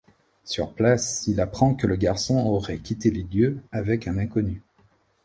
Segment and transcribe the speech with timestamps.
[0.45, 4.63] Sur place, il apprend que le garçon aurait quitté les lieux avec un inconnu.